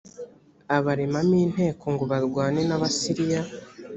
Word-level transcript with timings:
abaremamo 0.77 1.35
inteko 1.45 1.83
ngo 1.93 2.03
barwane 2.11 2.61
n 2.69 2.71
abasiriya 2.77 3.41